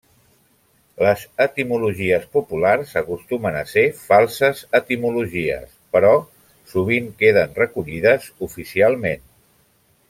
Les 1.07 1.25
etimologies 1.43 2.25
populars 2.37 2.93
acostumen 3.01 3.59
a 3.59 3.63
ser 3.73 3.85
falses 4.07 4.65
etimologies 4.81 5.79
però 5.97 6.15
sovint 6.75 7.15
queden 7.23 7.57
recollides 7.63 8.31
oficialment. 8.51 9.29